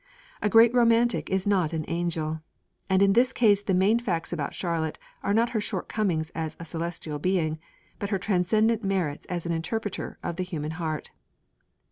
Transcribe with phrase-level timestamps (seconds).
[0.41, 2.41] A great Romantic is not an angel:
[2.89, 6.65] and in this case the main facts about Charlotte are not her shortcomings as a
[6.65, 7.59] celestial being,
[7.99, 11.11] but her transcendent merits as an interpreter of the human heart.